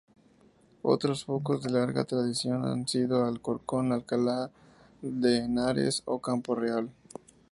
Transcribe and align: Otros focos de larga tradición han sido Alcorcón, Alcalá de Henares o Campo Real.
Otros 0.81 1.25
focos 1.25 1.61
de 1.61 1.69
larga 1.69 2.05
tradición 2.05 2.65
han 2.65 2.87
sido 2.87 3.23
Alcorcón, 3.23 3.91
Alcalá 3.91 4.49
de 5.03 5.43
Henares 5.45 6.01
o 6.05 6.19
Campo 6.19 6.55
Real. 6.55 6.89